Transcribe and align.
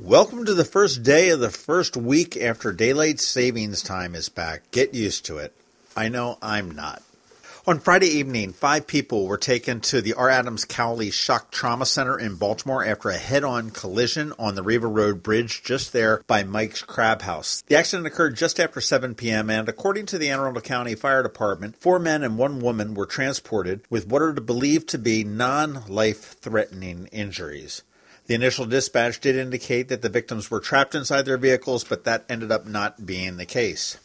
Welcome 0.00 0.44
to 0.46 0.54
the 0.54 0.64
first 0.64 1.04
day 1.04 1.28
of 1.28 1.38
the 1.38 1.50
first 1.50 1.96
week 1.96 2.36
after 2.36 2.72
daylight 2.72 3.20
savings 3.20 3.80
time 3.80 4.16
is 4.16 4.28
back. 4.28 4.68
Get 4.72 4.92
used 4.92 5.24
to 5.26 5.38
it. 5.38 5.54
I 5.96 6.08
know 6.08 6.36
I'm 6.42 6.72
not. 6.72 7.00
On 7.64 7.78
Friday 7.78 8.08
evening, 8.08 8.52
five 8.52 8.88
people 8.88 9.28
were 9.28 9.38
taken 9.38 9.80
to 9.82 10.02
the 10.02 10.14
R. 10.14 10.28
Adams 10.28 10.64
Cowley 10.64 11.12
Shock 11.12 11.52
Trauma 11.52 11.86
Center 11.86 12.18
in 12.18 12.34
Baltimore 12.34 12.84
after 12.84 13.08
a 13.08 13.16
head 13.16 13.44
on 13.44 13.70
collision 13.70 14.32
on 14.36 14.56
the 14.56 14.64
Riva 14.64 14.88
Road 14.88 15.22
Bridge 15.22 15.62
just 15.62 15.92
there 15.92 16.24
by 16.26 16.42
Mike's 16.42 16.82
Crab 16.82 17.22
House. 17.22 17.62
The 17.68 17.76
accident 17.76 18.08
occurred 18.08 18.36
just 18.36 18.58
after 18.58 18.80
7 18.80 19.14
p.m., 19.14 19.48
and 19.48 19.68
according 19.68 20.06
to 20.06 20.18
the 20.18 20.28
Anne 20.28 20.40
Arundel 20.40 20.60
County 20.60 20.96
Fire 20.96 21.22
Department, 21.22 21.76
four 21.76 22.00
men 22.00 22.24
and 22.24 22.36
one 22.36 22.58
woman 22.58 22.94
were 22.94 23.06
transported 23.06 23.82
with 23.88 24.08
what 24.08 24.22
are 24.22 24.32
believed 24.32 24.88
to 24.88 24.98
be 24.98 25.22
non 25.22 25.84
life 25.86 26.36
threatening 26.40 27.06
injuries. 27.12 27.82
The 28.26 28.34
initial 28.34 28.64
dispatch 28.64 29.20
did 29.20 29.36
indicate 29.36 29.88
that 29.88 30.00
the 30.00 30.08
victims 30.08 30.50
were 30.50 30.60
trapped 30.60 30.94
inside 30.94 31.22
their 31.22 31.36
vehicles, 31.36 31.84
but 31.84 32.04
that 32.04 32.24
ended 32.28 32.50
up 32.50 32.66
not 32.66 33.04
being 33.04 33.36
the 33.36 33.44
case. 33.44 33.98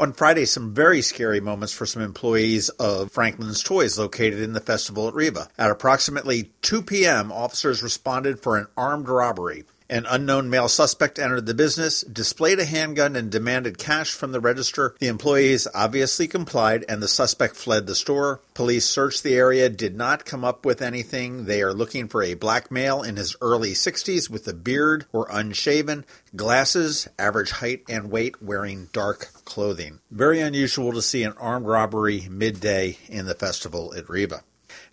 On 0.00 0.12
Friday, 0.12 0.44
some 0.46 0.74
very 0.74 1.02
scary 1.02 1.40
moments 1.40 1.72
for 1.72 1.86
some 1.86 2.02
employees 2.02 2.68
of 2.70 3.12
Franklin's 3.12 3.62
Toys 3.62 3.98
located 3.98 4.40
in 4.40 4.54
the 4.54 4.60
festival 4.60 5.06
at 5.06 5.14
Riva. 5.14 5.48
At 5.58 5.70
approximately 5.70 6.50
2 6.62 6.82
p.m., 6.82 7.30
officers 7.30 7.82
responded 7.82 8.40
for 8.40 8.56
an 8.56 8.66
armed 8.76 9.08
robbery. 9.08 9.64
An 9.90 10.06
unknown 10.08 10.48
male 10.48 10.68
suspect 10.68 11.18
entered 11.18 11.46
the 11.46 11.52
business, 11.52 12.02
displayed 12.02 12.60
a 12.60 12.64
handgun, 12.64 13.16
and 13.16 13.28
demanded 13.28 13.76
cash 13.76 14.12
from 14.12 14.30
the 14.30 14.38
register. 14.38 14.94
The 15.00 15.08
employees 15.08 15.66
obviously 15.74 16.28
complied, 16.28 16.84
and 16.88 17.02
the 17.02 17.08
suspect 17.08 17.56
fled 17.56 17.88
the 17.88 17.96
store. 17.96 18.40
Police 18.54 18.86
searched 18.86 19.24
the 19.24 19.34
area, 19.34 19.68
did 19.68 19.96
not 19.96 20.24
come 20.24 20.44
up 20.44 20.64
with 20.64 20.80
anything. 20.80 21.46
They 21.46 21.60
are 21.60 21.74
looking 21.74 22.06
for 22.06 22.22
a 22.22 22.34
black 22.34 22.70
male 22.70 23.02
in 23.02 23.16
his 23.16 23.34
early 23.40 23.72
60s 23.72 24.30
with 24.30 24.46
a 24.46 24.54
beard 24.54 25.06
or 25.12 25.26
unshaven, 25.28 26.04
glasses, 26.36 27.08
average 27.18 27.50
height 27.50 27.82
and 27.88 28.12
weight, 28.12 28.40
wearing 28.40 28.90
dark 28.92 29.30
clothing. 29.44 29.98
Very 30.08 30.38
unusual 30.38 30.92
to 30.92 31.02
see 31.02 31.24
an 31.24 31.34
armed 31.36 31.66
robbery 31.66 32.28
midday 32.30 32.96
in 33.08 33.26
the 33.26 33.34
festival 33.34 33.92
at 33.96 34.08
Riva. 34.08 34.44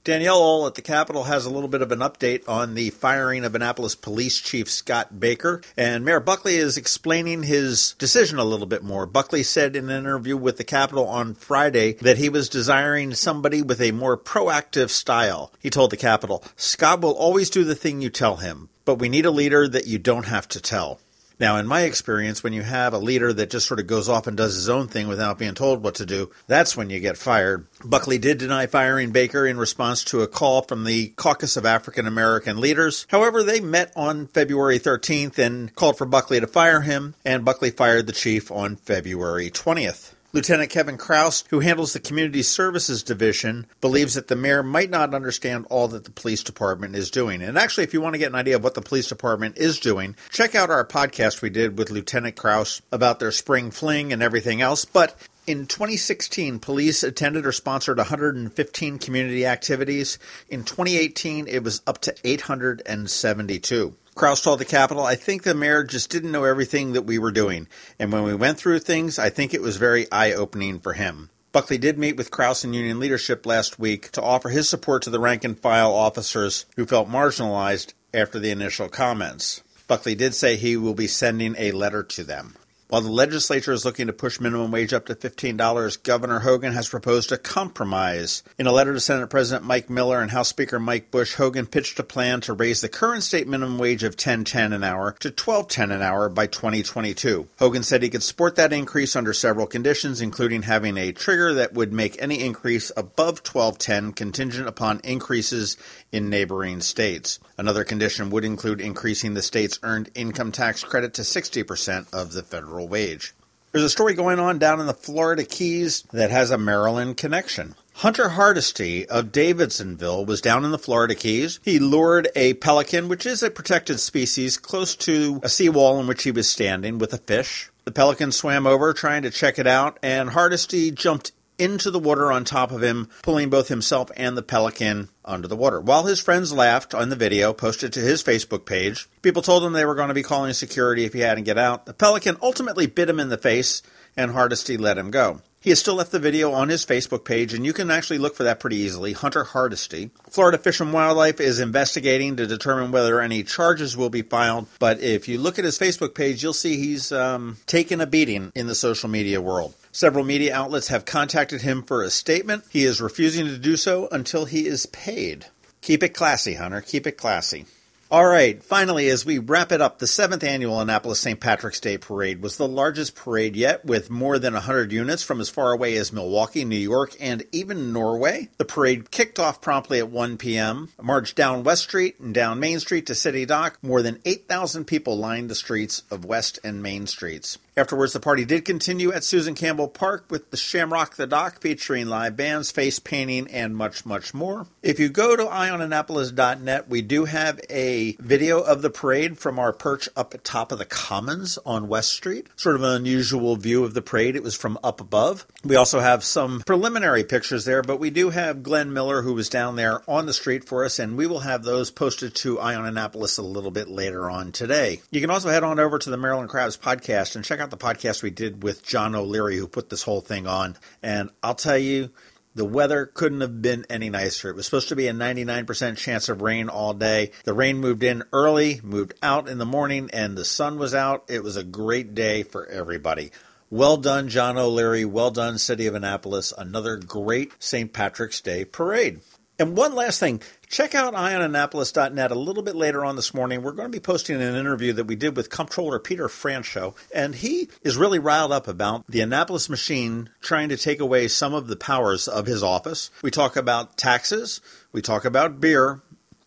Danielle 0.08 0.42
Ohl 0.42 0.68
at 0.68 0.76
the 0.76 0.82
Capital 0.82 1.26
has 1.26 1.46
a 1.46 1.50
little 1.50 1.68
bit 1.68 1.82
of 1.82 1.92
an 1.92 2.00
update 2.00 2.48
on 2.48 2.76
the 2.76 2.92
firing 2.92 3.44
of 3.44 3.56
Annapolis 3.56 3.94
Police 3.94 4.40
Chief 4.40 4.72
Scott 4.72 5.20
Baker, 5.20 5.62
and 5.76 6.06
Mayor 6.06 6.22
Buckley 6.22 6.56
is 6.56 6.78
explaining 6.78 7.44
his 7.44 7.94
decision 8.00 8.40
a 8.40 8.46
little 8.46 8.68
bit 8.68 8.86
more. 8.86 9.06
Buckley 9.06 9.44
said 9.44 9.76
in 9.76 9.90
an 9.90 10.00
interview 10.00 10.38
with 10.38 10.56
the 10.56 10.64
Capital 10.64 11.06
on 11.08 11.34
Friday 11.34 11.96
that 11.96 12.18
he 12.18 12.30
was 12.30 12.48
desiring 12.48 13.14
somebody 13.16 13.62
with 13.62 13.82
a 13.82 13.92
more 13.92 14.18
proactive 14.18 14.92
style. 14.92 15.52
He 15.60 15.70
told 15.70 15.92
the 15.92 15.98
Capital, 15.98 16.42
Scott 16.56 17.02
will 17.02 17.12
always 17.12 17.50
do 17.50 17.66
the 17.66 17.76
thing 17.76 18.02
you 18.02 18.10
tell 18.10 18.38
him, 18.38 18.70
but 18.86 19.00
we 19.00 19.10
need 19.10 19.26
a 19.26 19.30
leader 19.30 19.68
that 19.68 19.88
you 19.88 20.00
don't 20.00 20.28
have 20.28 20.48
to 20.48 20.62
tell. 20.62 21.02
Now, 21.40 21.58
in 21.58 21.68
my 21.68 21.82
experience, 21.82 22.44
when 22.44 22.54
you 22.54 22.64
have 22.64 22.94
a 22.94 22.98
leader 22.98 23.32
that 23.32 23.52
just 23.52 23.68
sort 23.68 23.80
of 23.80 23.88
goes 23.88 24.10
off 24.10 24.26
and 24.26 24.36
does 24.36 24.56
his 24.56 24.70
own 24.70 24.88
thing 24.88 25.08
without 25.08 25.38
being 25.38 25.54
told 25.54 25.84
what 25.84 25.96
to 25.96 26.06
do, 26.06 26.32
that's 26.48 26.76
when 26.76 26.90
you 26.90 27.00
get 27.00 27.18
fired. 27.18 27.68
Buckley 27.84 28.18
did 28.18 28.40
deny 28.40 28.66
firing 28.66 29.12
Baker 29.12 29.46
in 29.46 29.58
response 29.58 30.04
to 30.06 30.22
a 30.22 30.28
call 30.28 30.64
from 30.64 30.84
the 30.84 31.10
Caucus 31.10 31.56
of 31.56 31.66
African 31.66 32.08
American 32.08 32.60
Leaders. 32.60 33.06
However, 33.10 33.44
they 33.44 33.60
met 33.60 33.94
on 33.96 34.28
February 34.28 34.80
13th 34.80 35.38
and 35.38 35.74
called 35.76 35.98
for 35.98 36.06
Buckley 36.06 36.40
to 36.40 36.48
fire 36.48 36.82
him, 36.82 37.14
and 37.24 37.46
Buckley 37.46 37.70
fired 37.70 38.08
the 38.08 38.14
chief 38.14 38.52
on 38.52 38.76
February 38.76 39.52
20th. 39.52 40.14
Lieutenant 40.38 40.70
Kevin 40.70 40.98
Kraus, 40.98 41.44
who 41.50 41.62
handles 41.62 41.94
the 41.94 42.00
Community 42.00 42.44
Services 42.44 43.02
Division, 43.02 43.66
believes 43.82 44.14
that 44.14 44.28
the 44.28 44.36
mayor 44.36 44.62
might 44.62 44.92
not 44.92 45.16
understand 45.16 45.66
all 45.72 45.88
that 45.88 46.04
the 46.04 46.12
police 46.12 46.44
department 46.44 46.96
is 46.96 47.10
doing. 47.10 47.42
And 47.42 47.58
actually, 47.58 47.86
if 47.86 47.94
you 47.96 48.02
want 48.02 48.14
to 48.14 48.20
get 48.20 48.30
an 48.30 48.36
idea 48.36 48.56
of 48.56 48.64
what 48.64 48.76
the 48.76 48.84
police 48.84 49.08
department 49.08 49.58
is 49.58 49.80
doing, 49.80 50.16
check 50.30 50.54
out 50.54 50.70
our 50.70 50.86
podcast 50.86 51.42
we 51.42 51.50
did 51.50 51.76
with 51.76 51.90
Lieutenant 51.90 52.36
Kraus 52.36 52.84
about 52.92 53.20
their 53.20 53.32
spring 53.32 53.72
fling 53.72 54.14
and 54.14 54.22
everything 54.22 54.62
else. 54.62 54.86
But 54.86 55.16
in 55.48 55.66
2016, 55.66 56.60
police 56.60 57.02
attended 57.02 57.48
or 57.48 57.52
sponsored 57.52 57.98
115 57.98 59.00
community 59.00 59.44
activities. 59.44 60.20
In 60.50 60.64
2018, 60.64 61.48
it 61.48 61.64
was 61.64 61.82
up 61.88 62.00
to 62.02 62.16
872. 62.24 63.96
Kraus 64.18 64.42
told 64.42 64.60
the 64.60 64.66
Capital, 64.66 65.04
I 65.04 65.14
think 65.14 65.44
the 65.44 65.54
mayor 65.54 65.84
just 65.84 66.10
didn't 66.10 66.32
know 66.32 66.44
everything 66.44 66.94
that 66.94 67.04
we 67.04 67.20
were 67.20 67.32
doing. 67.32 67.68
And 68.00 68.12
when 68.12 68.24
we 68.24 68.34
went 68.34 68.58
through 68.58 68.80
things, 68.80 69.20
I 69.20 69.30
think 69.30 69.54
it 69.54 69.62
was 69.62 69.78
very 69.78 70.12
eye 70.12 70.34
opening 70.34 70.80
for 70.80 70.94
him. 70.94 71.30
Buckley 71.52 71.78
did 71.78 72.00
meet 72.00 72.18
with 72.18 72.32
Kraus 72.32 72.64
and 72.64 72.76
union 72.76 73.00
leadership 73.00 73.46
last 73.46 73.78
week 73.78 74.12
to 74.12 74.22
offer 74.22 74.50
his 74.50 74.68
support 74.68 75.04
to 75.04 75.12
the 75.12 75.20
rank 75.20 75.44
and 75.44 75.58
file 75.58 75.94
officers 75.94 76.66
who 76.76 76.86
felt 76.86 77.08
marginalized 77.08 77.94
after 78.14 78.40
the 78.40 78.50
initial 78.50 78.90
comments. 78.90 79.62
Buckley 79.88 80.16
did 80.16 80.34
say 80.34 80.56
he 80.56 80.76
will 80.78 80.96
be 80.96 81.08
sending 81.08 81.56
a 81.58 81.72
letter 81.72 82.04
to 82.04 82.24
them. 82.24 82.56
While 82.90 83.02
the 83.02 83.12
legislature 83.12 83.74
is 83.74 83.84
looking 83.84 84.08
to 84.08 84.14
push 84.14 84.40
minimum 84.40 84.72
wage 84.72 84.94
up 84.94 85.08
to 85.08 85.16
$15, 85.16 86.04
Governor 86.04 86.40
Hogan 86.40 86.72
has 86.72 86.88
proposed 86.88 87.34
a 87.34 87.38
compromise. 87.38 88.44
In 88.58 88.66
a 88.66 88.72
letter 88.72 88.94
to 88.94 89.02
Senate 89.02 89.30
President 89.30 89.66
Mike 89.66 89.90
Miller 89.90 90.22
and 90.22 90.32
House 90.32 90.48
Speaker 90.48 90.80
Mike 90.80 91.12
Busch, 91.12 91.36
Hogan 91.36 91.66
pitched 91.66 92.00
a 92.00 92.04
plan 92.04 92.40
to 92.42 92.54
raise 92.54 92.80
the 92.80 92.88
current 92.88 93.24
state 93.24 93.46
minimum 93.46 93.78
wage 93.78 94.04
of 94.04 94.16
$10.10 94.16 94.74
an 94.74 94.86
hour 94.86 95.18
to 95.20 95.30
$12.10 95.30 95.96
an 95.96 96.02
hour 96.02 96.30
by 96.30 96.48
2022. 96.48 97.50
Hogan 97.60 97.84
said 97.84 98.04
he 98.04 98.10
could 98.10 98.24
support 98.24 98.56
that 98.56 98.72
increase 98.72 99.18
under 99.18 99.34
several 99.34 99.68
conditions, 99.68 100.22
including 100.22 100.62
having 100.62 100.96
a 100.96 101.12
trigger 101.12 101.54
that 101.56 101.74
would 101.74 101.92
make 101.92 102.16
any 102.22 102.40
increase 102.40 102.90
above 102.96 103.44
$12.10 103.44 104.16
contingent 104.16 104.66
upon 104.66 105.02
increases 105.04 105.76
in 106.14 106.30
neighboring 106.30 106.80
states. 106.80 107.38
Another 107.58 107.84
condition 107.84 108.30
would 108.30 108.46
include 108.46 108.80
increasing 108.80 109.34
the 109.34 109.42
state's 109.42 109.78
earned 109.84 110.10
income 110.16 110.54
tax 110.54 110.86
credit 110.86 111.14
to 111.16 111.24
60% 111.24 112.14
of 112.14 112.32
the 112.32 112.44
federal 112.44 112.77
wage. 112.86 113.34
There's 113.72 113.84
a 113.84 113.90
story 113.90 114.14
going 114.14 114.40
on 114.40 114.60
down 114.60 114.80
in 114.80 114.88
the 114.88 114.94
Florida 114.94 115.44
Keys 115.44 116.04
that 116.14 116.32
has 116.32 116.52
a 116.52 116.58
Maryland 116.58 117.18
connection. 117.18 117.76
Hunter 117.96 118.30
Hardesty 118.30 119.08
of 119.08 119.32
Davidsonville 119.32 120.26
was 120.26 120.40
down 120.40 120.64
in 120.64 120.72
the 120.72 120.78
Florida 120.78 121.16
Keys. 121.16 121.60
He 121.64 121.80
lured 121.80 122.30
a 122.36 122.54
pelican, 122.56 123.08
which 123.10 123.26
is 123.26 123.42
a 123.42 123.50
protected 123.50 124.00
species, 124.00 124.58
close 124.58 124.96
to 124.98 125.40
a 125.44 125.50
seawall 125.50 126.00
in 126.00 126.08
which 126.08 126.24
he 126.24 126.32
was 126.32 126.48
standing 126.48 127.00
with 127.00 127.12
a 127.14 127.18
fish. 127.18 127.70
The 127.86 127.92
pelican 127.92 128.32
swam 128.32 128.68
over 128.68 128.94
trying 128.94 129.24
to 129.24 129.32
check 129.32 129.58
it 129.58 129.66
out, 129.66 129.98
and 130.04 130.30
Hardesty 130.30 130.92
jumped 130.92 131.32
into 131.60 131.92
the 131.92 132.00
water 132.00 132.32
on 132.32 132.46
top 132.46 132.72
of 132.72 132.84
him, 132.84 133.10
pulling 133.24 133.50
both 133.50 133.68
himself 133.68 134.10
and 134.16 134.38
the 134.38 134.44
pelican 134.44 135.10
under 135.26 135.48
the 135.48 135.56
water. 135.56 135.80
While 135.82 136.06
his 136.06 136.20
friends 136.20 136.54
laughed 136.54 136.94
on 136.94 137.10
the 137.10 137.16
video 137.16 137.54
posted 137.54 137.94
to 137.94 138.00
his 138.00 138.24
Facebook 138.24 138.66
page, 138.66 139.08
people 139.22 139.42
told 139.42 139.64
him 139.64 139.74
they 139.74 139.86
were 139.86 139.96
going 139.96 140.10
to 140.10 140.14
be 140.14 140.24
calling 140.24 140.54
security 140.54 141.06
if 141.06 141.14
he 141.14 141.20
hadn't 141.20 141.46
get 141.46 141.58
out. 141.58 141.86
The 141.86 141.94
pelican 141.94 142.38
ultimately 142.42 142.88
bit 142.88 143.10
him 143.10 143.20
in 143.20 143.30
the 143.30 143.38
face, 143.38 143.82
and 144.16 144.32
Hardesty 144.32 144.78
let 144.78 144.98
him 144.98 145.12
go. 145.12 145.42
He 145.60 145.72
has 145.72 145.80
still 145.80 145.96
left 145.96 146.12
the 146.12 146.20
video 146.20 146.52
on 146.52 146.70
his 146.70 146.86
Facebook 146.86 147.26
page, 147.26 147.54
and 147.54 147.66
you 147.66 147.74
can 147.74 147.90
actually 147.90 148.20
look 148.20 148.36
for 148.36 148.44
that 148.44 148.60
pretty 148.60 148.78
easily. 148.78 149.14
Hunter 149.14 149.44
Hardesty. 149.44 150.12
Florida 150.30 150.58
Fish 150.58 150.80
and 150.80 150.94
Wildlife 150.94 151.42
is 151.42 151.60
investigating 151.60 152.36
to 152.38 152.46
determine 152.46 152.92
whether 152.92 153.20
any 153.20 153.44
charges 153.44 153.98
will 153.98 154.12
be 154.12 154.22
filed. 154.22 154.68
But 154.80 155.02
if 155.02 155.28
you 155.28 155.40
look 155.40 155.58
at 155.58 155.66
his 155.66 155.80
Facebook 155.80 156.14
page, 156.14 156.44
you'll 156.44 156.54
see 156.54 156.78
he's 156.78 157.12
um, 157.12 157.58
taken 157.66 158.00
a 158.00 158.06
beating 158.06 158.52
in 158.56 158.68
the 158.68 158.76
social 158.76 159.10
media 159.10 159.42
world. 159.42 159.74
Several 159.92 160.24
media 160.24 160.56
outlets 160.56 160.90
have 160.90 161.06
contacted 161.06 161.64
him 161.64 161.82
for 161.82 162.04
a 162.04 162.12
statement. 162.12 162.64
He 162.70 162.84
is 162.84 163.02
refusing 163.02 163.48
to 163.48 163.58
do 163.58 163.78
so 163.78 164.08
until 164.12 164.46
he 164.46 164.68
is 164.68 164.86
paid. 164.86 165.48
Keep 165.82 166.04
it 166.04 166.10
classy, 166.10 166.54
Hunter. 166.54 166.82
Keep 166.82 167.08
it 167.08 167.18
classy. 167.18 167.66
All 168.10 168.26
right, 168.26 168.64
finally, 168.64 169.10
as 169.10 169.26
we 169.26 169.38
wrap 169.38 169.74
it 169.74 169.82
up, 169.82 170.00
the 170.00 170.08
seventh 170.08 170.42
annual 170.42 170.80
Annapolis 170.80 171.20
St. 171.20 171.42
Patrick's 171.42 171.82
Day 171.82 171.98
Parade 171.98 172.42
was 172.42 172.56
the 172.56 172.66
largest 172.66 173.16
parade 173.16 173.58
yet, 173.58 173.84
with 173.84 174.10
more 174.10 174.40
than 174.40 174.54
100 174.54 174.94
units 174.94 175.24
from 175.24 175.42
as 175.42 175.50
far 175.50 175.74
away 175.74 175.98
as 175.98 176.14
Milwaukee, 176.14 176.64
New 176.64 176.78
York, 176.78 177.18
and 177.20 177.44
even 177.52 177.92
Norway. 177.92 178.48
The 178.60 178.64
parade 178.64 179.12
kicked 179.12 179.40
off 179.40 179.60
promptly 179.60 180.00
at 180.00 180.10
1 180.10 180.38
p.m., 180.38 180.88
marched 181.02 181.36
down 181.36 181.66
West 181.66 181.84
Street 181.84 182.18
and 182.22 182.34
down 182.34 182.62
Main 182.62 182.80
Street 182.80 183.08
to 183.08 183.16
City 183.16 183.46
Dock. 183.46 183.78
More 183.82 184.02
than 184.02 184.22
8,000 184.24 184.86
people 184.86 185.18
lined 185.18 185.50
the 185.50 185.56
streets 185.56 186.04
of 186.10 186.24
West 186.24 186.60
and 186.64 186.82
Main 186.82 187.08
Streets. 187.08 187.58
Afterwards, 187.78 188.14
the 188.14 188.20
party 188.20 188.44
did 188.44 188.66
continue 188.66 189.14
at 189.14 189.24
Susan 189.24 189.54
Campbell 189.54 189.88
Park 189.88 190.26
with 190.32 190.50
the 190.50 190.58
Shamrock 190.58 191.16
the 191.16 191.28
Dock 191.28 191.62
featuring 191.62 192.08
live 192.08 192.36
bands, 192.36 192.72
face 192.72 192.98
painting, 192.98 193.48
and 193.52 193.78
much, 193.78 194.04
much 194.04 194.34
more. 194.34 194.66
If 194.82 195.00
you 195.00 195.10
go 195.10 195.36
to 195.36 195.44
eyeonannapolis.net, 195.44 196.90
we 196.90 197.04
do 197.04 197.26
have 197.26 197.62
a 197.70 198.14
video 198.20 198.62
of 198.62 198.82
the 198.82 198.90
parade 198.90 199.38
from 199.38 199.60
our 199.60 199.72
perch 199.74 200.10
up 200.16 200.34
at 200.34 200.44
top 200.44 200.72
of 200.72 200.80
the 200.80 200.86
Commons 200.86 201.60
on 201.68 201.88
West 201.88 202.14
Street. 202.14 202.48
Sort 202.56 202.76
of 202.76 202.82
an 202.82 202.96
unusual 202.96 203.56
view 203.58 203.84
of 203.84 203.94
the 203.94 204.02
parade. 204.02 204.36
It 204.36 204.42
was 204.42 204.56
from 204.56 204.80
up 204.84 205.00
above. 205.00 205.46
We 205.64 205.76
also 205.76 206.00
have 206.00 206.24
some 206.24 206.64
preliminary 206.66 207.26
pictures 207.26 207.66
there, 207.66 207.84
but 207.84 208.00
we 208.00 208.10
do 208.10 208.32
have 208.32 208.64
Glenn 208.64 208.92
Miller, 208.92 209.22
who 209.22 209.36
was 209.36 209.50
down 209.50 209.76
there 209.76 210.02
on 210.10 210.26
the 210.26 210.34
street 210.34 210.64
for 210.64 210.84
us, 210.84 210.98
and 210.98 211.16
we 211.16 211.28
will 211.28 211.42
have 211.42 211.62
those 211.62 211.92
posted 211.92 212.34
to 212.38 212.58
Annapolis 212.58 213.38
a 213.38 213.44
little 213.44 213.70
bit 213.70 213.88
later 213.88 214.32
on 214.32 214.52
today. 214.52 215.02
You 215.12 215.22
can 215.22 215.30
also 215.30 215.50
head 215.50 215.64
on 215.64 215.80
over 215.80 216.00
to 216.00 216.10
the 216.10 216.18
Maryland 216.18 216.50
Crabs 216.50 216.76
podcast 216.76 217.36
and 217.36 217.46
check 217.46 217.60
out 217.60 217.67
the 217.70 217.78
podcast 217.78 218.24
we 218.24 218.30
did 218.30 218.64
with 218.64 218.86
John 218.86 219.16
O'Leary, 219.16 219.58
who 219.58 219.68
put 219.68 219.90
this 219.90 220.04
whole 220.04 220.22
thing 220.22 220.48
on. 220.48 220.78
And 221.02 221.30
I'll 221.42 221.56
tell 221.56 221.78
you, 221.78 222.12
the 222.56 222.66
weather 222.66 223.06
couldn't 223.06 223.42
have 223.42 223.62
been 223.62 223.86
any 223.90 224.10
nicer. 224.10 224.50
It 224.50 224.56
was 224.56 224.66
supposed 224.66 224.90
to 224.90 224.96
be 224.96 225.08
a 225.08 225.14
99% 225.14 225.96
chance 225.96 226.28
of 226.28 226.42
rain 226.42 226.70
all 226.70 226.94
day. 226.94 227.32
The 227.44 227.54
rain 227.54 227.78
moved 227.78 228.04
in 228.04 228.24
early, 228.34 228.82
moved 228.84 229.14
out 229.22 229.48
in 229.48 229.60
the 229.60 229.66
morning, 229.66 230.10
and 230.12 230.36
the 230.36 230.44
sun 230.44 230.80
was 230.80 230.96
out. 230.96 231.26
It 231.30 231.44
was 231.44 231.56
a 231.56 231.64
great 231.64 232.16
day 232.16 232.42
for 232.42 232.66
everybody. 232.66 233.32
Well 233.70 233.98
done, 233.98 234.30
John 234.30 234.58
O'Leary. 234.58 235.06
Well 235.06 235.30
done, 235.30 235.58
City 235.58 235.88
of 235.88 235.94
Annapolis. 235.94 236.52
Another 236.58 236.98
great 236.98 237.52
St. 237.60 237.94
Patrick's 237.94 238.42
Day 238.42 238.66
parade. 238.66 239.20
And 239.60 239.76
one 239.76 239.96
last 239.96 240.20
thing, 240.20 240.42
check 240.68 240.94
out 240.94 241.16
eyeonannapolis.net 241.16 242.30
a 242.30 242.36
little 242.36 242.62
bit 242.62 242.76
later 242.76 243.04
on 243.04 243.16
this 243.16 243.34
morning. 243.34 243.64
We're 243.64 243.72
going 243.72 243.92
to 243.92 243.96
be 243.96 244.00
posting 244.00 244.36
an 244.40 244.56
interview 244.56 244.94
that 244.94 245.08
we 245.08 245.16
did 245.16 245.36
with 245.36 245.50
Comptroller 245.50 245.98
Peter 245.98 246.28
Franchot, 246.28 246.96
and 247.14 247.34
he 247.34 247.70
is 247.82 247.98
really 247.98 248.20
riled 248.20 248.52
up 248.52 248.68
about 248.68 249.08
the 249.08 249.22
Annapolis 249.22 249.68
machine 249.68 250.30
trying 250.42 250.70
to 250.70 250.78
take 250.78 251.00
away 251.00 251.28
some 251.28 251.56
of 251.56 251.68
the 251.68 251.76
powers 251.76 252.28
of 252.28 252.46
his 252.46 252.62
office. 252.62 253.10
We 253.24 253.32
talk 253.32 253.56
about 253.56 253.98
taxes, 253.98 254.62
we 254.92 255.02
talk 255.02 255.26
about 255.26 255.60
beer, 255.60 256.02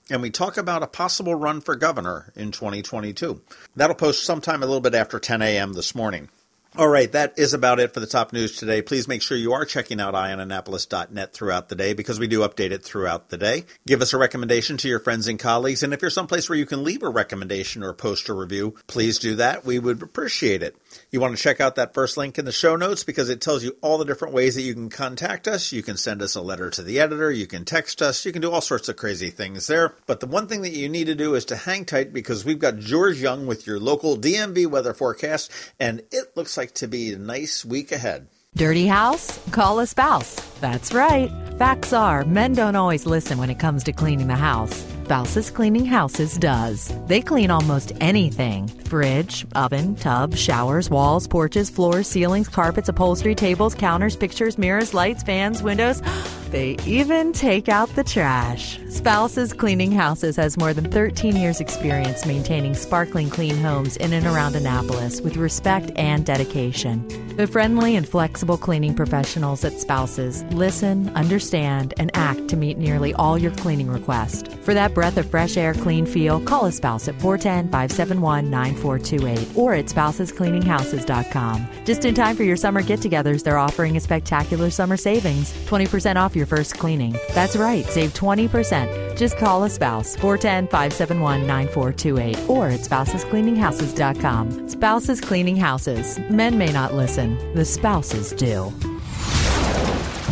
and 0.09 0.23
we 0.23 0.31
talk 0.31 0.57
about 0.57 0.85
a 0.85 0.87
possible 0.87 1.35
run 1.35 1.61
for 1.61 1.75
governor 1.75 2.33
in 2.37 2.53
2022. 2.53 3.41
That'll 3.75 3.97
post 3.97 4.23
sometime 4.25 4.63
a 4.63 4.67
little 4.67 4.81
bit 4.81 4.95
after 4.95 5.19
10 5.19 5.43
a.m. 5.43 5.73
this 5.73 5.97
morning. 5.97 6.29
All 6.77 6.87
right, 6.87 7.11
that 7.11 7.37
is 7.37 7.53
about 7.53 7.81
it 7.81 7.93
for 7.93 7.99
the 7.99 8.07
top 8.07 8.33
news 8.33 8.57
today. 8.57 8.81
Please 8.81 9.09
make 9.09 9.23
sure 9.23 9.37
you 9.37 9.55
are 9.55 9.65
checking 9.65 10.01
out 10.01 10.15
eyeonannapolis.net 10.15 11.33
throughout 11.33 11.69
the 11.69 11.75
day 11.75 11.95
because 11.95 12.21
we 12.21 12.29
do 12.29 12.41
update 12.41 12.71
it 12.71 12.85
throughout 12.85 13.29
the 13.29 13.37
day. 13.37 13.65
Give 13.89 14.01
us 14.01 14.13
a 14.13 14.19
recommendation 14.19 14.77
to 14.77 14.89
your 14.89 15.01
friends 15.01 15.27
and 15.27 15.37
colleagues, 15.37 15.83
and 15.83 15.93
if 15.93 16.01
you're 16.01 16.13
someplace 16.13 16.49
where 16.49 16.59
you 16.59 16.67
can 16.67 16.85
leave 16.85 17.03
a 17.03 17.09
recommendation 17.09 17.83
or 17.83 17.93
post 17.93 18.29
a 18.29 18.35
review, 18.35 18.77
please 18.87 19.19
do 19.19 19.35
that. 19.35 19.65
We 19.65 19.81
would 19.81 20.01
appreciate 20.01 20.63
it. 20.63 20.77
You 21.11 21.21
want 21.21 21.37
to 21.37 21.43
check 21.43 21.61
out 21.61 21.77
that 21.77 21.95
first 21.95 22.17
link 22.17 22.39
in 22.39 22.45
the 22.45 22.53
show 22.53 22.77
notes 22.77 23.05
because 23.05 23.29
it 23.29 23.41
tells 23.41 23.65
you 23.65 23.77
all 23.81 23.99
the 23.99 24.05
different 24.05 24.35
ways 24.35 24.55
that 24.55 24.63
you 24.63 24.75
can 24.75 24.91
contact 24.91 25.49
us. 25.49 25.73
You 25.73 25.83
can 25.83 25.97
send 25.97 26.23
us 26.23 26.35
a 26.35 26.41
letter 26.41 26.71
to 26.71 26.83
the 26.83 27.01
editor, 27.01 27.31
you 27.31 27.47
can 27.47 27.65
text 27.65 28.03
us, 28.03 28.25
you 28.25 28.33
can 28.33 28.43
do 28.43 28.51
all 28.51 28.61
sorts 28.61 28.89
of 28.89 28.97
crazy 28.97 29.31
things 29.31 29.67
there. 29.67 29.95
But 30.07 30.21
the 30.21 30.27
one 30.27 30.47
thing 30.47 30.63
that 30.63 30.71
you 30.71 30.89
need 30.89 31.07
to 31.07 31.15
do 31.15 31.35
is 31.35 31.45
to 31.47 31.57
hang 31.57 31.85
tight 31.85 32.13
because 32.13 32.45
we've 32.45 32.59
got 32.59 32.79
George 32.79 33.21
Young 33.21 33.47
with 33.47 33.67
your 33.67 33.79
local 33.79 34.17
DMV 34.17 34.67
weather 34.67 34.95
forecast, 34.95 35.51
and 35.79 36.03
it 36.11 36.37
looks 36.37 36.57
like 36.57 36.75
to 36.75 36.89
be 36.89 37.13
a 37.13 37.19
nice 37.19 37.65
week 37.65 37.93
ahead. 37.93 38.29
Dirty 38.57 38.87
house? 38.87 39.39
Call 39.53 39.79
a 39.79 39.87
spouse. 39.87 40.35
That's 40.61 40.93
right. 40.93 41.31
Facts 41.57 41.93
are, 41.93 42.25
men 42.25 42.55
don't 42.55 42.75
always 42.75 43.07
listen 43.07 43.39
when 43.39 43.51
it 43.51 43.61
comes 43.61 43.85
to 43.85 43.93
cleaning 43.93 44.27
the 44.27 44.35
house. 44.35 44.85
Spouses 45.11 45.51
Cleaning 45.51 45.87
Houses 45.87 46.37
does. 46.37 46.95
They 47.09 47.21
clean 47.21 47.51
almost 47.51 47.91
anything 48.01 48.69
fridge, 48.69 49.45
oven, 49.57 49.97
tub, 49.97 50.37
showers, 50.37 50.89
walls, 50.89 51.27
porches, 51.27 51.69
floors, 51.69 52.07
ceilings, 52.07 52.49
carpets, 52.49 52.89
upholstery, 52.89 53.35
tables, 53.35 53.75
counters, 53.75 54.15
pictures, 54.15 54.57
mirrors, 54.57 54.95
lights, 54.95 55.25
fans, 55.25 55.65
windows. 55.65 56.01
They 56.51 56.77
even 56.85 57.33
take 57.33 57.69
out 57.69 57.89
the 57.95 58.03
trash. 58.03 58.81
Spouses 58.89 59.53
Cleaning 59.53 59.93
Houses 59.93 60.35
has 60.35 60.59
more 60.59 60.75
than 60.75 60.91
13 60.91 61.37
years' 61.37 61.61
experience 61.61 62.27
maintaining 62.27 62.75
sparkling 62.75 63.31
clean 63.31 63.57
homes 63.57 63.97
in 63.97 64.13
and 64.13 64.27
around 64.27 64.57
Annapolis 64.57 65.21
with 65.21 65.37
respect 65.37 65.93
and 65.95 66.27
dedication. 66.27 67.07
The 67.41 67.47
friendly 67.47 67.97
and 67.97 68.07
flexible 68.07 68.59
cleaning 68.59 68.95
professionals 68.95 69.65
at 69.65 69.81
Spouses 69.81 70.43
listen, 70.51 71.09
understand, 71.17 71.95
and 71.97 72.11
act 72.13 72.49
to 72.49 72.57
meet 72.59 72.77
nearly 72.77 73.15
all 73.15 73.39
your 73.39 73.51
cleaning 73.53 73.91
requests. 73.91 74.55
For 74.63 74.75
that 74.75 74.93
breath 74.93 75.17
of 75.17 75.31
fresh 75.31 75.57
air, 75.57 75.73
clean 75.73 76.05
feel, 76.05 76.39
call 76.41 76.67
a 76.67 76.73
spouse 76.73 77.09
at 77.09 77.19
410 77.19 77.71
571 77.71 78.51
9428 78.51 79.57
or 79.57 79.73
at 79.73 79.87
spousescleaninghouses.com. 79.87 81.67
Just 81.87 82.05
in 82.05 82.15
time 82.15 82.37
for 82.37 82.43
your 82.43 82.59
summer 82.59 82.83
get 82.83 83.01
togethers, 83.01 83.43
they're 83.43 83.57
offering 83.57 83.97
a 83.97 84.01
spectacular 84.01 84.69
summer 84.69 84.99
savings 84.99 85.55
20% 85.65 86.17
off 86.17 86.37
your 86.37 86.45
first 86.45 86.77
cleaning. 86.77 87.19
That's 87.33 87.57
right, 87.57 87.87
save 87.87 88.13
20%. 88.13 89.17
Just 89.17 89.37
call 89.37 89.65
a 89.65 89.71
spouse 89.71 90.17
410 90.17 90.69
571 90.69 91.47
9428 91.47 92.49
or 92.49 92.69
at 92.69 92.81
spousescleaninghouses.com. 92.81 94.69
Spouses 94.69 95.21
Cleaning 95.21 95.57
Houses. 95.57 96.19
Men 96.31 96.57
may 96.57 96.73
not 96.73 96.95
listen, 96.95 97.30
the 97.55 97.65
spouses 97.65 98.33
do. 98.33 98.73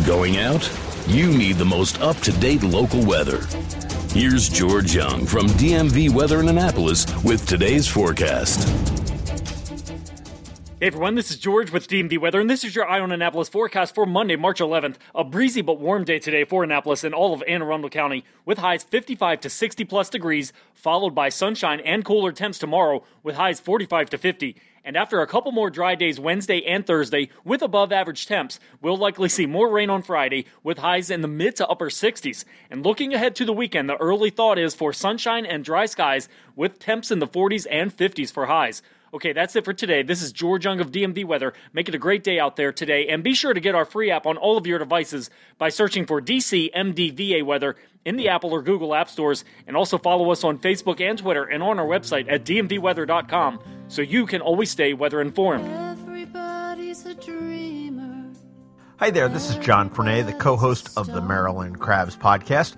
Going 0.05 0.37
out? 0.37 0.69
You 1.07 1.27
need 1.27 1.57
the 1.57 1.65
most 1.65 2.01
up 2.01 2.17
to 2.17 2.31
date 2.33 2.63
local 2.63 3.05
weather. 3.05 3.45
Here's 4.13 4.49
George 4.49 4.95
Young 4.95 5.25
from 5.25 5.47
DMV 5.47 6.11
Weather 6.11 6.39
in 6.39 6.49
Annapolis 6.49 7.05
with 7.23 7.45
today's 7.45 7.87
forecast. 7.87 8.98
Hey 10.79 10.87
everyone, 10.87 11.15
this 11.15 11.29
is 11.29 11.35
George 11.35 11.71
with 11.71 11.89
DMV 11.89 12.19
Weather, 12.19 12.39
and 12.39 12.49
this 12.49 12.63
is 12.63 12.73
your 12.73 12.87
Eye 12.87 13.01
on 13.01 13.11
Annapolis 13.11 13.49
forecast 13.49 13.93
for 13.93 14.05
Monday, 14.05 14.37
March 14.37 14.61
11th. 14.61 14.95
A 15.13 15.25
breezy 15.25 15.61
but 15.61 15.77
warm 15.77 16.05
day 16.05 16.19
today 16.19 16.45
for 16.45 16.63
Annapolis 16.63 17.03
and 17.03 17.13
all 17.13 17.33
of 17.33 17.43
Anne 17.45 17.61
Arundel 17.61 17.89
County, 17.89 18.23
with 18.45 18.59
highs 18.59 18.85
55 18.85 19.41
to 19.41 19.49
60 19.49 19.83
plus 19.83 20.09
degrees, 20.09 20.53
followed 20.73 21.13
by 21.13 21.27
sunshine 21.27 21.81
and 21.81 22.05
cooler 22.05 22.31
temps 22.31 22.59
tomorrow, 22.59 23.03
with 23.23 23.35
highs 23.35 23.59
45 23.59 24.11
to 24.11 24.17
50. 24.17 24.55
And 24.85 24.95
after 24.95 25.19
a 25.19 25.27
couple 25.27 25.51
more 25.51 25.69
dry 25.69 25.95
days 25.95 26.17
Wednesday 26.17 26.63
and 26.65 26.87
Thursday 26.87 27.27
with 27.43 27.61
above 27.61 27.91
average 27.91 28.25
temps, 28.25 28.61
we'll 28.81 28.95
likely 28.95 29.27
see 29.27 29.45
more 29.45 29.69
rain 29.69 29.89
on 29.89 30.01
Friday 30.01 30.45
with 30.63 30.77
highs 30.77 31.09
in 31.09 31.19
the 31.19 31.27
mid 31.27 31.57
to 31.57 31.67
upper 31.67 31.89
60s. 31.89 32.45
And 32.71 32.85
looking 32.85 33.13
ahead 33.13 33.35
to 33.35 33.43
the 33.43 33.51
weekend, 33.51 33.89
the 33.89 33.97
early 33.97 34.29
thought 34.29 34.57
is 34.57 34.75
for 34.75 34.93
sunshine 34.93 35.45
and 35.45 35.65
dry 35.65 35.87
skies 35.87 36.29
with 36.55 36.79
temps 36.79 37.11
in 37.11 37.19
the 37.19 37.27
40s 37.27 37.67
and 37.69 37.93
50s 37.95 38.31
for 38.31 38.45
highs. 38.45 38.81
Okay, 39.13 39.33
that's 39.33 39.55
it 39.55 39.65
for 39.65 39.73
today. 39.73 40.03
This 40.03 40.21
is 40.21 40.31
George 40.31 40.65
Young 40.65 40.79
of 40.79 40.91
DMV 40.91 41.25
Weather. 41.25 41.53
Make 41.73 41.89
it 41.89 41.95
a 41.95 41.97
great 41.97 42.23
day 42.23 42.39
out 42.39 42.55
there 42.55 42.71
today, 42.71 43.07
and 43.07 43.23
be 43.23 43.33
sure 43.33 43.53
to 43.53 43.59
get 43.59 43.73
our 43.73 43.85
free 43.85 44.11
app 44.11 44.25
on 44.27 44.37
all 44.37 44.57
of 44.57 44.67
your 44.67 44.77
devices 44.77 45.29
by 45.57 45.69
searching 45.69 46.05
for 46.05 46.21
DC 46.21 46.71
MDVA 46.73 47.43
Weather 47.43 47.75
in 48.05 48.17
the 48.17 48.29
Apple 48.29 48.53
or 48.53 48.61
Google 48.61 48.93
App 48.93 49.09
Stores, 49.09 49.45
and 49.67 49.75
also 49.75 49.97
follow 49.97 50.31
us 50.31 50.43
on 50.43 50.59
Facebook 50.59 51.01
and 51.01 51.17
Twitter 51.17 51.43
and 51.43 51.63
on 51.63 51.79
our 51.79 51.85
website 51.85 52.31
at 52.31 52.45
dmvweather.com 52.45 53.59
so 53.87 54.01
you 54.01 54.25
can 54.25 54.41
always 54.41 54.69
stay 54.69 54.93
weather 54.93 55.21
informed. 55.21 55.65
Hi 58.99 59.09
there, 59.11 59.29
this 59.29 59.49
is 59.49 59.55
John 59.55 59.89
Frenaye, 59.89 60.25
the 60.25 60.33
co 60.33 60.57
host 60.57 60.89
of 60.97 61.07
the 61.07 61.21
Maryland 61.21 61.79
Crabs 61.79 62.17
podcast, 62.17 62.75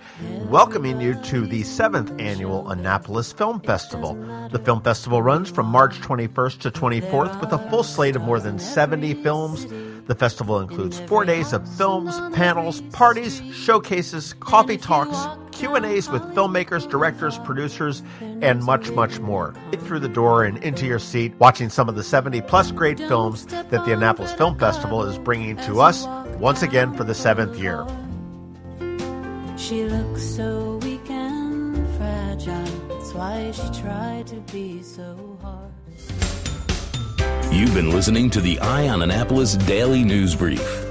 welcoming 0.50 1.02
you 1.02 1.16
to 1.24 1.48
the 1.48 1.64
seventh 1.64 2.14
annual 2.22 2.70
Annapolis 2.70 3.34
Film 3.34 3.60
Festival. 3.62 4.14
The 4.52 4.60
film 4.60 4.84
festival 4.84 5.24
runs 5.24 5.50
from 5.50 5.66
March 5.66 6.00
21st 6.02 6.60
to 6.60 6.70
24th 6.70 7.42
with 7.42 7.52
a 7.52 7.58
full 7.72 7.82
slate 7.82 8.16
of 8.16 8.22
more 8.22 8.40
than 8.40 8.60
70 8.60 9.16
films. 9.16 9.66
The 10.06 10.14
festival 10.14 10.60
includes 10.60 11.00
four 11.00 11.26
days 11.26 11.54
of 11.54 11.68
films, 11.76 12.16
panels, 12.36 12.82
parties, 12.92 13.42
showcases, 13.52 14.34
coffee 14.34 14.78
talks, 14.78 15.18
Q&As 15.52 16.10
with 16.10 16.22
filmmakers, 16.34 16.90
directors, 16.90 17.38
producers, 17.40 18.04
and 18.42 18.64
much, 18.64 18.90
much 18.92 19.20
more. 19.20 19.54
Get 19.72 19.82
through 19.82 20.00
the 20.00 20.10
door 20.10 20.44
and 20.44 20.58
into 20.64 20.86
your 20.86 21.00
seat 21.00 21.34
watching 21.40 21.70
some 21.70 21.90
of 21.90 21.96
the 21.96 22.04
70 22.04 22.42
plus 22.42 22.72
great 22.72 22.98
films 22.98 23.46
that 23.46 23.70
the 23.70 23.94
Annapolis 23.94 24.34
Film 24.34 24.58
Festival 24.58 25.04
is 25.04 25.18
bringing 25.18 25.58
to 25.58 25.82
us 25.82 26.06
once 26.40 26.62
again 26.62 26.94
for 26.94 27.04
the 27.04 27.16
seventh 27.16 27.58
year. 27.58 27.86
She 29.58 29.84
looks 29.86 30.24
so 30.24 30.80
weak 30.84 31.10
and 31.10 31.88
fragile. 31.98 32.66
That's 32.90 33.14
why 33.14 33.52
she 33.52 33.82
tried 33.82 34.28
to 34.28 34.36
be 34.52 34.82
so 34.82 35.38
hard. 35.42 35.72
You've 37.54 37.74
been 37.74 37.92
listening 37.92 38.30
to 38.32 38.42
the 38.42 38.60
Eye 38.60 38.88
on 38.88 39.02
Annapolis 39.02 39.56
Daily 39.56 40.04
News 40.04 40.36
Brief. 40.36 40.91